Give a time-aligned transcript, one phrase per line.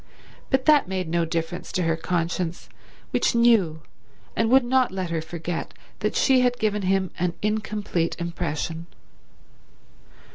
[0.49, 2.69] But that made no difference to her conscience,
[3.11, 3.83] which knew
[4.35, 8.87] and would not let her forget that she had given him an incomplete impression.